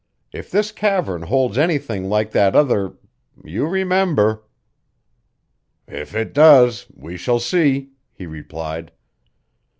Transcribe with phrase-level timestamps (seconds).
[0.31, 2.97] If this cavern holds anything like that other
[3.43, 4.41] you remember"
[6.01, 8.93] "If it does, we shall see," he replied.